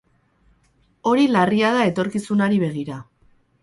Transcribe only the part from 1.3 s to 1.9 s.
larria da